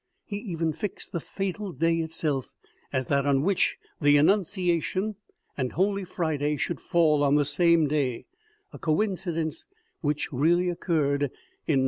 He 0.25 0.37
even 0.37 0.73
fixed 0.73 1.11
the 1.11 1.19
fatal 1.19 1.71
day 1.71 1.97
itself, 1.97 2.51
as 2.91 3.05
that 3.05 3.27
on 3.27 3.43
which" 3.43 3.77
The 4.01 4.17
Annunciation" 4.17 5.13
and 5.59 5.73
Holy 5.73 6.05
Friday 6.05 6.55
should 6.57 6.81
fall 6.81 7.23
on 7.23 7.35
the 7.35 7.45
same 7.45 7.87
day, 7.87 8.25
a 8.73 8.79
coincidence 8.79 9.67
which 9.99 10.33
really 10.33 10.69
occurred 10.71 11.25
in 11.65 11.79
992. 11.79 11.79